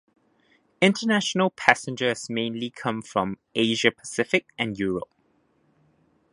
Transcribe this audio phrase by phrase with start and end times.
[0.81, 5.13] International passengers mainly come from Asia Pacific and Europe.